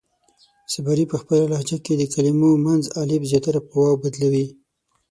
صبري 0.73 1.03
پۀ 1.09 1.15
خپله 1.21 1.43
لهجه 1.51 1.77
کې 1.85 1.93
د 1.97 2.03
کلمو 2.13 2.51
منځ 2.65 2.83
الف 3.01 3.21
زياتره 3.31 3.59
پۀ 3.69 3.73
واو 3.79 4.01
بدلوي. 4.03 4.45